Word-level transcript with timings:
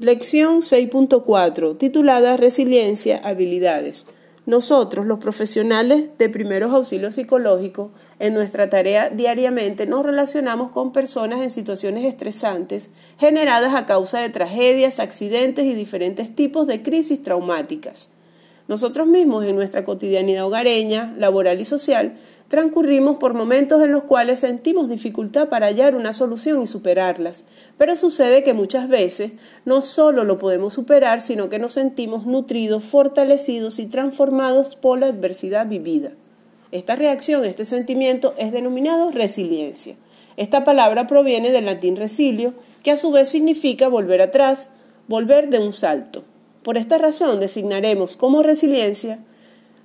Lección 0.00 0.58
6.4, 0.60 1.76
titulada 1.76 2.36
Resiliencia, 2.36 3.20
habilidades. 3.24 4.06
Nosotros, 4.46 5.06
los 5.06 5.18
profesionales 5.18 6.10
de 6.18 6.28
primeros 6.28 6.72
auxilios 6.72 7.16
psicológicos, 7.16 7.90
en 8.20 8.32
nuestra 8.32 8.70
tarea 8.70 9.10
diariamente 9.10 9.86
nos 9.86 10.06
relacionamos 10.06 10.70
con 10.70 10.92
personas 10.92 11.40
en 11.40 11.50
situaciones 11.50 12.04
estresantes 12.04 12.90
generadas 13.18 13.74
a 13.74 13.86
causa 13.86 14.20
de 14.20 14.28
tragedias, 14.28 15.00
accidentes 15.00 15.64
y 15.64 15.74
diferentes 15.74 16.32
tipos 16.32 16.68
de 16.68 16.80
crisis 16.80 17.20
traumáticas. 17.20 18.08
Nosotros 18.68 19.06
mismos 19.06 19.46
en 19.46 19.56
nuestra 19.56 19.82
cotidianidad 19.86 20.44
hogareña, 20.44 21.14
laboral 21.18 21.58
y 21.58 21.64
social 21.64 22.12
transcurrimos 22.48 23.16
por 23.16 23.32
momentos 23.32 23.82
en 23.82 23.92
los 23.92 24.02
cuales 24.02 24.40
sentimos 24.40 24.90
dificultad 24.90 25.48
para 25.48 25.66
hallar 25.66 25.94
una 25.94 26.12
solución 26.12 26.62
y 26.62 26.66
superarlas. 26.66 27.44
Pero 27.78 27.96
sucede 27.96 28.42
que 28.42 28.52
muchas 28.52 28.90
veces 28.90 29.32
no 29.64 29.80
solo 29.80 30.24
lo 30.24 30.36
podemos 30.36 30.74
superar, 30.74 31.22
sino 31.22 31.48
que 31.48 31.58
nos 31.58 31.72
sentimos 31.72 32.26
nutridos, 32.26 32.84
fortalecidos 32.84 33.78
y 33.78 33.86
transformados 33.86 34.76
por 34.76 34.98
la 34.98 35.06
adversidad 35.06 35.66
vivida. 35.66 36.12
Esta 36.70 36.94
reacción, 36.94 37.46
este 37.46 37.64
sentimiento 37.64 38.34
es 38.36 38.52
denominado 38.52 39.10
resiliencia. 39.10 39.96
Esta 40.36 40.64
palabra 40.64 41.06
proviene 41.06 41.52
del 41.52 41.64
latín 41.64 41.96
resilio, 41.96 42.52
que 42.82 42.90
a 42.90 42.98
su 42.98 43.10
vez 43.12 43.30
significa 43.30 43.88
volver 43.88 44.20
atrás, 44.20 44.68
volver 45.08 45.48
de 45.48 45.58
un 45.58 45.72
salto. 45.72 46.24
Por 46.62 46.76
esta 46.76 46.98
razón 46.98 47.40
designaremos 47.40 48.16
como 48.16 48.42
resiliencia 48.42 49.20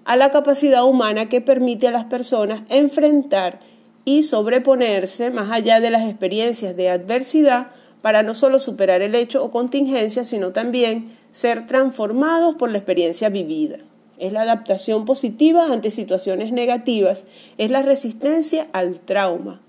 a 0.05 0.15
la 0.17 0.31
capacidad 0.31 0.85
humana 0.85 1.29
que 1.29 1.41
permite 1.41 1.87
a 1.87 1.91
las 1.91 2.05
personas 2.05 2.61
enfrentar 2.69 3.59
y 4.05 4.23
sobreponerse 4.23 5.29
más 5.29 5.49
allá 5.51 5.79
de 5.79 5.91
las 5.91 6.03
experiencias 6.03 6.75
de 6.75 6.89
adversidad 6.89 7.67
para 8.01 8.21
no 8.21 8.33
solo 8.33 8.59
superar 8.59 9.01
el 9.01 9.15
hecho 9.15 9.43
o 9.43 9.49
contingencia, 9.49 10.25
sino 10.25 10.51
también 10.51 11.15
ser 11.31 11.67
transformados 11.67 12.55
por 12.55 12.69
la 12.69 12.79
experiencia 12.79 13.29
vivida. 13.29 13.77
Es 14.19 14.33
la 14.33 14.41
adaptación 14.41 15.05
positiva 15.05 15.71
ante 15.71 15.89
situaciones 15.89 16.51
negativas, 16.51 17.23
es 17.57 17.71
la 17.71 17.81
resistencia 17.81 18.67
al 18.73 18.99
trauma. 18.99 19.61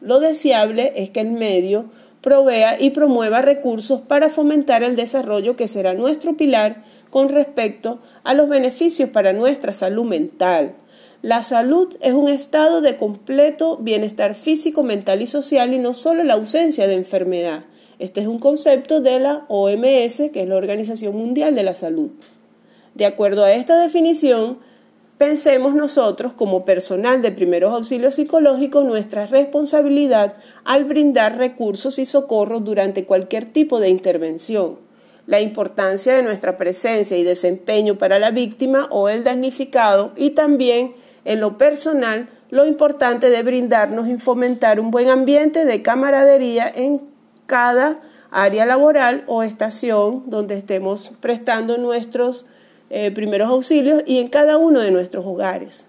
Lo 0.00 0.20
deseable 0.20 0.92
es 0.96 1.10
que 1.10 1.20
el 1.20 1.30
medio 1.30 1.86
provea 2.26 2.76
y 2.80 2.90
promueva 2.90 3.40
recursos 3.40 4.00
para 4.00 4.30
fomentar 4.30 4.82
el 4.82 4.96
desarrollo 4.96 5.54
que 5.54 5.68
será 5.68 5.94
nuestro 5.94 6.36
pilar 6.36 6.82
con 7.08 7.28
respecto 7.28 8.00
a 8.24 8.34
los 8.34 8.48
beneficios 8.48 9.10
para 9.10 9.32
nuestra 9.32 9.72
salud 9.72 10.02
mental. 10.02 10.74
La 11.22 11.44
salud 11.44 11.96
es 12.00 12.14
un 12.14 12.28
estado 12.28 12.80
de 12.80 12.96
completo 12.96 13.76
bienestar 13.76 14.34
físico, 14.34 14.82
mental 14.82 15.22
y 15.22 15.28
social 15.28 15.72
y 15.72 15.78
no 15.78 15.94
solo 15.94 16.24
la 16.24 16.34
ausencia 16.34 16.88
de 16.88 16.94
enfermedad. 16.94 17.62
Este 18.00 18.22
es 18.22 18.26
un 18.26 18.40
concepto 18.40 19.00
de 19.00 19.20
la 19.20 19.44
OMS, 19.46 20.32
que 20.32 20.40
es 20.42 20.48
la 20.48 20.56
Organización 20.56 21.14
Mundial 21.14 21.54
de 21.54 21.62
la 21.62 21.76
Salud. 21.76 22.10
De 22.96 23.06
acuerdo 23.06 23.44
a 23.44 23.52
esta 23.52 23.78
definición, 23.78 24.58
Pensemos 25.18 25.74
nosotros, 25.74 26.34
como 26.34 26.66
personal 26.66 27.22
de 27.22 27.32
primeros 27.32 27.72
auxilios 27.72 28.16
psicológicos, 28.16 28.84
nuestra 28.84 29.26
responsabilidad 29.26 30.34
al 30.64 30.84
brindar 30.84 31.38
recursos 31.38 31.98
y 31.98 32.04
socorros 32.04 32.62
durante 32.62 33.06
cualquier 33.06 33.46
tipo 33.46 33.80
de 33.80 33.88
intervención, 33.88 34.78
la 35.26 35.40
importancia 35.40 36.14
de 36.14 36.22
nuestra 36.22 36.58
presencia 36.58 37.16
y 37.16 37.24
desempeño 37.24 37.96
para 37.96 38.18
la 38.18 38.30
víctima 38.30 38.88
o 38.90 39.08
el 39.08 39.24
damnificado 39.24 40.12
y 40.16 40.30
también, 40.30 40.94
en 41.24 41.40
lo 41.40 41.56
personal, 41.56 42.28
lo 42.50 42.66
importante 42.66 43.30
de 43.30 43.42
brindarnos 43.42 44.08
y 44.08 44.18
fomentar 44.18 44.80
un 44.80 44.90
buen 44.90 45.08
ambiente 45.08 45.64
de 45.64 45.80
camaradería 45.80 46.70
en 46.72 47.00
cada 47.46 48.00
área 48.30 48.66
laboral 48.66 49.24
o 49.28 49.42
estación 49.42 50.24
donde 50.26 50.56
estemos 50.56 51.12
prestando 51.20 51.78
nuestros 51.78 52.44
eh, 52.90 53.10
primeros 53.10 53.48
auxilios 53.48 54.02
y 54.06 54.18
en 54.18 54.28
cada 54.28 54.58
uno 54.58 54.80
de 54.80 54.90
nuestros 54.90 55.26
hogares. 55.26 55.84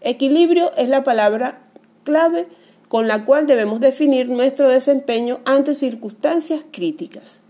Equilibrio 0.00 0.72
es 0.76 0.88
la 0.88 1.04
palabra 1.04 1.62
clave 2.04 2.46
con 2.88 3.08
la 3.08 3.24
cual 3.24 3.46
debemos 3.46 3.80
definir 3.80 4.28
nuestro 4.28 4.68
desempeño 4.68 5.40
ante 5.44 5.74
circunstancias 5.74 6.64
críticas. 6.70 7.40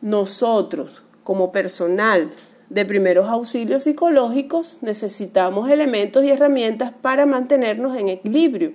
Nosotros, 0.00 1.02
como 1.22 1.52
personal 1.52 2.32
de 2.70 2.84
primeros 2.86 3.28
auxilios 3.28 3.84
psicológicos, 3.84 4.78
necesitamos 4.80 5.70
elementos 5.70 6.24
y 6.24 6.30
herramientas 6.30 6.92
para 7.02 7.26
mantenernos 7.26 7.96
en 7.96 8.08
equilibrio 8.08 8.72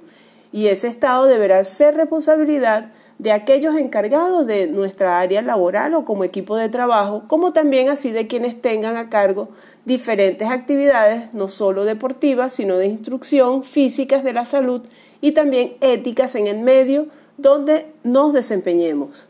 y 0.52 0.68
ese 0.68 0.88
estado 0.88 1.26
deberá 1.26 1.64
ser 1.64 1.96
responsabilidad 1.96 2.92
de 3.20 3.32
aquellos 3.32 3.76
encargados 3.76 4.46
de 4.46 4.68
nuestra 4.68 5.20
área 5.20 5.42
laboral 5.42 5.96
o 5.96 6.06
como 6.06 6.24
equipo 6.24 6.56
de 6.56 6.70
trabajo, 6.70 7.24
como 7.28 7.52
también 7.52 7.90
así 7.90 8.12
de 8.12 8.28
quienes 8.28 8.62
tengan 8.62 8.96
a 8.96 9.10
cargo 9.10 9.50
diferentes 9.86 10.50
actividades, 10.50 11.34
no 11.34 11.48
solo 11.48 11.84
deportivas, 11.86 12.54
sino 12.54 12.78
de 12.78 12.88
instrucción, 12.88 13.64
físicas 13.64 14.24
de 14.24 14.34
la 14.34 14.46
salud 14.46 14.84
y 15.20 15.32
también 15.32 15.74
éticas 15.82 16.36
en 16.36 16.46
el 16.46 16.60
medio 16.60 17.08
donde 17.38 17.88
nos 18.04 18.34
desempeñemos. 18.34 19.26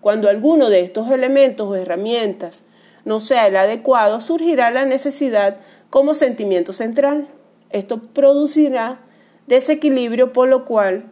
Cuando 0.00 0.28
alguno 0.28 0.70
de 0.70 0.80
estos 0.80 1.10
elementos 1.10 1.68
o 1.68 1.76
herramientas 1.76 2.64
no 3.04 3.20
sea 3.20 3.46
el 3.46 3.56
adecuado, 3.56 4.20
surgirá 4.20 4.70
la 4.70 4.84
necesidad 4.84 5.58
como 5.88 6.14
sentimiento 6.14 6.72
central. 6.72 7.28
Esto 7.70 8.00
producirá 8.02 9.00
desequilibrio 9.46 10.32
por 10.32 10.48
lo 10.48 10.64
cual 10.64 11.04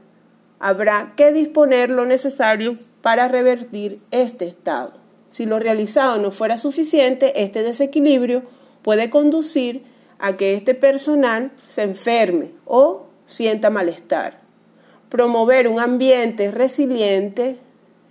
habrá 0.63 1.15
que 1.17 1.33
disponer 1.33 1.91
lo 1.91 2.07
necesario 2.07 2.77
para 3.03 3.27
revertir 3.27 4.01
este 4.13 4.47
estado. 4.47 4.93
Si 5.33 5.45
lo 5.45 5.59
realizado 5.59 6.19
no 6.19 6.31
fuera 6.31 6.57
suficiente, 6.57 7.43
este 7.43 7.65
desequilibrio 7.65 8.45
puede 8.83 9.11
conducir 9.11 9.83
a 10.21 10.37
que 10.37 10.55
este 10.55 10.75
personal 10.75 11.51
se 11.67 11.83
enferme 11.83 12.53
o 12.65 13.07
sienta 13.27 13.71
malestar. 13.71 14.39
Promover 15.09 15.67
un 15.67 15.81
ambiente 15.81 16.53
resiliente 16.53 17.59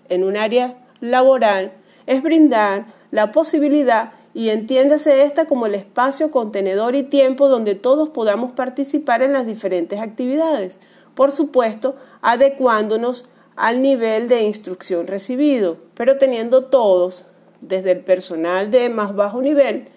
en 0.09 0.25
un 0.25 0.35
área 0.35 0.75
laboral 0.99 1.71
es 2.05 2.21
brindar 2.21 2.87
la 3.11 3.31
posibilidad 3.31 4.11
y 4.33 4.49
entiéndase 4.49 5.23
esta 5.23 5.45
como 5.45 5.67
el 5.67 5.75
espacio, 5.75 6.31
contenedor 6.31 6.95
y 6.95 7.03
tiempo 7.03 7.47
donde 7.47 7.75
todos 7.75 8.09
podamos 8.09 8.51
participar 8.51 9.21
en 9.21 9.31
las 9.31 9.45
diferentes 9.45 10.01
actividades, 10.01 10.81
por 11.15 11.31
supuesto, 11.31 11.95
adecuándonos 12.21 13.25
al 13.55 13.81
nivel 13.81 14.27
de 14.27 14.43
instrucción 14.43 15.07
recibido, 15.07 15.77
pero 15.93 16.17
teniendo 16.17 16.61
todos, 16.61 17.25
desde 17.61 17.91
el 17.91 17.99
personal 17.99 18.71
de 18.71 18.89
más 18.89 19.15
bajo 19.15 19.41
nivel, 19.41 19.89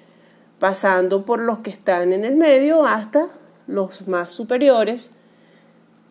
pasando 0.59 1.25
por 1.25 1.41
los 1.41 1.61
que 1.61 1.71
están 1.71 2.13
en 2.13 2.25
el 2.25 2.37
medio 2.37 2.85
hasta 2.85 3.29
los 3.67 4.07
más 4.07 4.31
superiores, 4.31 5.11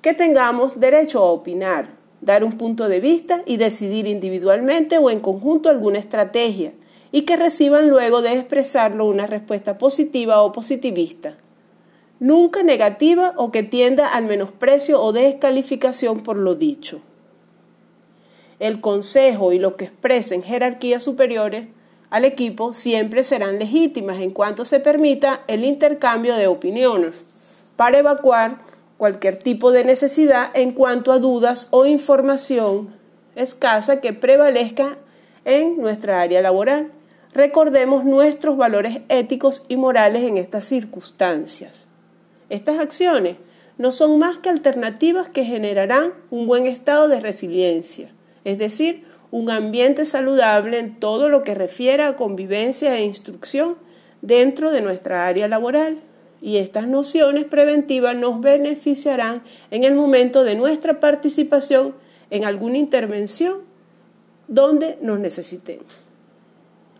que 0.01 0.13
tengamos 0.13 0.79
derecho 0.79 1.19
a 1.19 1.31
opinar, 1.31 1.89
dar 2.21 2.43
un 2.43 2.57
punto 2.57 2.89
de 2.89 2.99
vista 2.99 3.43
y 3.45 3.57
decidir 3.57 4.07
individualmente 4.07 4.97
o 4.97 5.09
en 5.09 5.19
conjunto 5.19 5.69
alguna 5.69 5.99
estrategia, 5.99 6.73
y 7.11 7.21
que 7.21 7.37
reciban 7.37 7.89
luego 7.89 8.23
de 8.23 8.33
expresarlo 8.33 9.05
una 9.05 9.27
respuesta 9.27 9.77
positiva 9.77 10.41
o 10.41 10.51
positivista 10.51 11.37
nunca 12.23 12.63
negativa 12.63 13.33
o 13.35 13.51
que 13.51 13.63
tienda 13.63 14.07
al 14.07 14.23
menosprecio 14.23 15.01
o 15.01 15.11
descalificación 15.11 16.21
por 16.21 16.37
lo 16.37 16.55
dicho. 16.55 17.01
El 18.59 18.79
consejo 18.79 19.51
y 19.51 19.59
lo 19.59 19.75
que 19.75 19.83
expresen 19.83 20.41
jerarquías 20.41 21.03
superiores 21.03 21.67
al 22.09 22.23
equipo 22.23 22.73
siempre 22.73 23.25
serán 23.25 23.59
legítimas 23.59 24.21
en 24.21 24.31
cuanto 24.31 24.63
se 24.63 24.79
permita 24.79 25.41
el 25.47 25.65
intercambio 25.65 26.35
de 26.35 26.47
opiniones 26.47 27.25
para 27.75 27.97
evacuar 27.97 28.61
cualquier 28.97 29.35
tipo 29.35 29.73
de 29.73 29.83
necesidad 29.83 30.49
en 30.53 30.71
cuanto 30.71 31.11
a 31.11 31.19
dudas 31.19 31.67
o 31.71 31.85
información 31.85 32.95
escasa 33.35 33.99
que 33.99 34.13
prevalezca 34.13 34.97
en 35.43 35.77
nuestra 35.77 36.21
área 36.21 36.41
laboral. 36.41 36.89
Recordemos 37.33 38.05
nuestros 38.05 38.55
valores 38.55 39.01
éticos 39.09 39.65
y 39.67 39.75
morales 39.75 40.23
en 40.23 40.37
estas 40.37 40.63
circunstancias. 40.63 41.89
Estas 42.53 42.77
acciones 42.77 43.37
no 43.79 43.89
son 43.89 44.19
más 44.19 44.37
que 44.37 44.49
alternativas 44.49 45.27
que 45.27 45.43
generarán 45.43 46.13
un 46.29 46.45
buen 46.45 46.67
estado 46.67 47.07
de 47.07 47.19
resiliencia, 47.19 48.11
es 48.43 48.59
decir, 48.59 49.05
un 49.31 49.49
ambiente 49.49 50.05
saludable 50.05 50.77
en 50.77 50.99
todo 50.99 51.29
lo 51.29 51.43
que 51.43 51.55
refiere 51.55 52.03
a 52.03 52.15
convivencia 52.15 52.95
e 52.95 53.05
instrucción 53.05 53.75
dentro 54.21 54.69
de 54.69 54.81
nuestra 54.81 55.25
área 55.25 55.47
laboral. 55.47 55.97
Y 56.43 56.57
estas 56.57 56.87
nociones 56.87 57.45
preventivas 57.45 58.15
nos 58.15 58.39
beneficiarán 58.39 59.41
en 59.71 59.83
el 59.83 59.95
momento 59.95 60.43
de 60.43 60.53
nuestra 60.53 60.99
participación 60.99 61.95
en 62.29 62.45
alguna 62.45 62.77
intervención 62.77 63.61
donde 64.47 64.99
nos 65.01 65.17
necesitemos. 65.17 65.87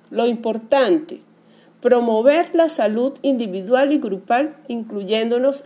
Lo 0.10 0.26
importante 0.26 1.22
promover 1.84 2.56
la 2.56 2.70
salud 2.70 3.12
individual 3.24 3.92
y 3.92 3.98
grupal, 3.98 4.56
incluyéndonos 4.70 5.66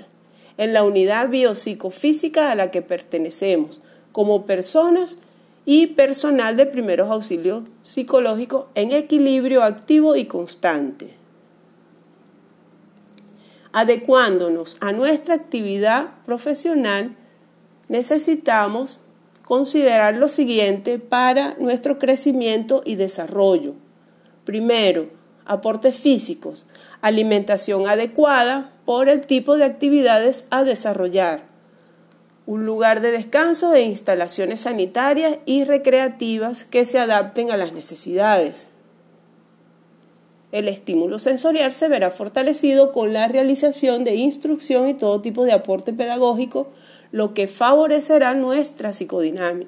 en 0.57 0.73
la 0.73 0.83
unidad 0.83 1.29
biopsicofísica 1.29 2.51
a 2.51 2.55
la 2.55 2.71
que 2.71 2.81
pertenecemos, 2.81 3.81
como 4.11 4.47
personas 4.47 5.17
y 5.63 5.85
personal 5.85 6.57
de 6.57 6.65
primeros 6.65 7.11
auxilios 7.11 7.65
psicológicos 7.83 8.65
en 8.73 8.93
equilibrio 8.93 9.61
activo 9.61 10.15
y 10.15 10.25
constante, 10.25 11.13
adecuándonos 13.71 14.77
a 14.79 14.93
nuestra 14.93 15.35
actividad 15.35 16.07
profesional 16.25 17.15
necesitamos 17.89 18.99
considerar 19.43 20.15
lo 20.15 20.29
siguiente 20.29 20.97
para 20.97 21.53
nuestro 21.59 21.99
crecimiento 21.99 22.81
y 22.83 22.95
desarrollo. 22.95 23.75
Primero, 24.45 25.15
aportes 25.47 25.95
físicos, 25.95 26.67
alimentación 27.01 27.87
adecuada 27.87 28.73
por 28.85 29.09
el 29.09 29.25
tipo 29.25 29.57
de 29.57 29.65
actividades 29.65 30.45
a 30.49 30.63
desarrollar, 30.63 31.43
un 32.45 32.65
lugar 32.65 33.01
de 33.01 33.11
descanso 33.11 33.73
e 33.73 33.81
instalaciones 33.81 34.61
sanitarias 34.61 35.39
y 35.45 35.63
recreativas 35.63 36.63
que 36.63 36.85
se 36.85 36.99
adapten 36.99 37.51
a 37.51 37.57
las 37.57 37.73
necesidades. 37.73 38.67
El 40.51 40.69
estímulo 40.69 41.19
sensorial 41.19 41.73
se 41.73 41.89
verá 41.89 42.09
fortalecido 42.09 42.93
con 42.93 43.11
la 43.11 43.27
realización 43.27 44.05
de 44.05 44.15
instrucción 44.15 44.87
y 44.87 44.93
todo 44.93 45.21
tipo 45.21 45.43
de 45.43 45.51
aporte 45.51 45.91
pedagógico 45.91 46.69
lo 47.11 47.33
que 47.33 47.47
favorecerá 47.47 48.33
nuestra 48.33 48.93
psicodinamia. 48.93 49.67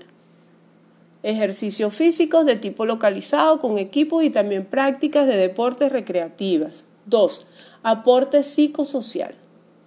Ejercicios 1.21 1.93
físicos 1.93 2.45
de 2.45 2.55
tipo 2.55 2.85
localizado 2.85 3.59
con 3.59 3.77
equipos 3.77 4.23
y 4.23 4.29
también 4.29 4.65
prácticas 4.65 5.27
de 5.27 5.35
deportes 5.35 5.91
recreativas. 5.91 6.85
2. 7.07 7.45
Aporte 7.83 8.43
psicosocial. 8.43 9.35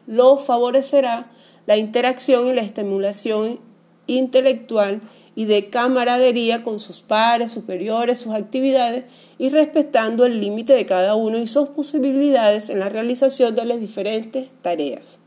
Lo 0.07 0.37
favorecerá 0.37 1.31
la 1.67 1.77
interacción 1.77 2.49
y 2.49 2.53
la 2.53 2.63
estimulación 2.63 3.61
intelectual 4.07 5.01
y 5.35 5.47
de 5.47 5.71
camaradería 5.71 6.63
con 6.63 6.81
sus 6.81 7.01
pares, 7.01 7.53
superiores, 7.53 8.19
sus 8.19 8.35
actividades 8.35 9.05
y 9.39 9.49
respetando 9.49 10.27
el 10.27 10.41
límite 10.41 10.75
de 10.75 10.87
cada 10.87 11.15
uno 11.15 11.39
y 11.39 11.47
sus 11.47 11.69
posibilidades 11.69 12.69
en 12.69 12.81
la 12.81 12.89
realización 12.89 13.55
de 13.55 13.65
las 13.65 13.81
diferentes 13.81 14.53
tareas. 14.61 15.19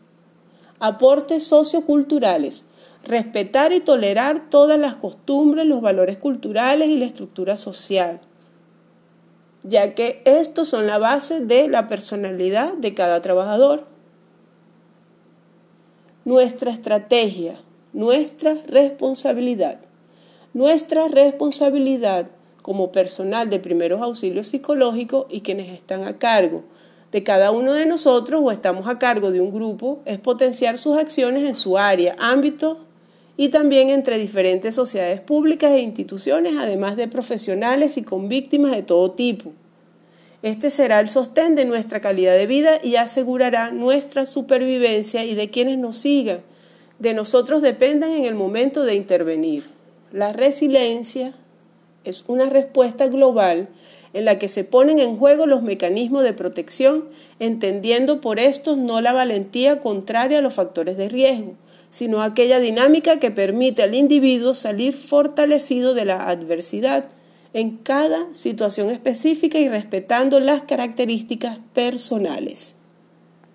Aportes 0.80 1.44
socioculturales. 1.44 2.64
Respetar 3.06 3.72
y 3.72 3.82
tolerar 3.82 4.50
todas 4.50 4.80
las 4.80 4.96
costumbres, 4.96 5.66
los 5.66 5.80
valores 5.80 6.18
culturales 6.18 6.90
y 6.90 6.98
la 6.98 7.06
estructura 7.06 7.56
social, 7.56 8.20
ya 9.64 9.94
que 9.94 10.24
estos 10.26 10.70
son 10.70 10.88
la 10.88 10.98
base 10.98 11.40
de 11.40 11.68
la 11.68 11.88
personalidad 11.88 12.74
de 12.74 12.96
cada 12.96 13.22
trabajador. 13.22 13.86
Nuestra 16.24 16.72
estrategia, 16.72 17.60
nuestra 17.94 18.56
responsabilidad. 18.68 19.80
Nuestra 20.54 21.08
responsabilidad 21.08 22.28
como 22.64 22.92
personal 22.92 23.52
de 23.52 23.60
primeros 23.60 24.02
auxilios 24.02 24.48
psicológicos 24.48 25.28
y 25.30 25.42
quienes 25.42 25.70
están 25.70 26.06
a 26.06 26.18
cargo 26.18 26.64
de 27.12 27.24
cada 27.24 27.52
uno 27.52 27.74
de 27.74 27.86
nosotros 27.86 28.42
o 28.44 28.52
estamos 28.52 28.88
a 28.88 28.98
cargo 28.98 29.32
de 29.32 29.40
un 29.40 29.54
grupo 29.54 30.02
es 30.06 30.18
potenciar 30.18 30.78
sus 30.78 30.98
acciones 30.98 31.44
en 31.44 31.56
su 31.56 31.78
área, 31.78 32.16
ámbito 32.18 32.85
y 33.38 33.50
también 33.50 33.90
entre 33.90 34.18
diferentes 34.18 34.76
sociedades 34.76 35.20
públicas 35.20 35.72
e 35.72 35.80
instituciones, 35.80 36.56
además 36.58 36.96
de 36.96 37.08
profesionales 37.08 37.98
y 37.98 38.04
con 38.04 38.30
víctimas 38.30 38.72
de 38.72 38.84
todo 38.84 39.12
tipo. 39.12 39.52
Este 40.42 40.70
será 40.70 41.00
el 41.00 41.10
sostén 41.10 41.56
de 41.56 41.66
nuestra 41.66 42.02
calidad 42.02 42.36
de 42.36 42.46
vida 42.46 42.80
y 42.84 42.98
asegurará 42.98 43.72
nuestra 43.72 44.26
supervivencia 44.26 45.26
y 45.26 45.34
de 45.34 45.50
quienes 45.50 45.78
nos 45.78 45.98
sigan. 45.98 46.42
De 47.00 47.14
nosotros 47.14 47.62
dependan 47.62 48.12
en 48.12 48.26
el 48.26 48.36
momento 48.36 48.84
de 48.84 48.96
intervenir. 48.96 49.66
La 50.12 50.34
resiliencia 50.34 51.34
es 52.04 52.24
una 52.28 52.46
respuesta 52.46 53.08
global 53.08 53.68
en 54.14 54.24
la 54.24 54.40
que 54.40 54.48
se 54.48 54.64
ponen 54.64 55.00
en 55.00 55.18
juego 55.18 55.46
los 55.46 55.62
mecanismos 55.62 56.24
de 56.24 56.32
protección, 56.32 57.04
entendiendo 57.40 58.22
por 58.22 58.40
estos 58.40 58.78
no 58.78 59.02
la 59.02 59.12
valentía 59.12 59.82
contraria 59.82 60.38
a 60.38 60.42
los 60.42 60.54
factores 60.54 60.96
de 60.96 61.10
riesgo, 61.10 61.56
sino 61.96 62.22
aquella 62.22 62.60
dinámica 62.60 63.22
que 63.22 63.32
permite 63.32 63.82
al 63.82 63.96
individuo 63.96 64.54
salir 64.54 64.92
fortalecido 64.94 65.94
de 65.94 66.04
la 66.04 66.28
adversidad 66.28 67.06
en 67.54 67.78
cada 67.78 68.36
situación 68.36 68.90
específica 68.90 69.60
y 69.60 69.70
respetando 69.70 70.42
las 70.42 70.64
características 70.64 71.60
personales. 71.72 72.76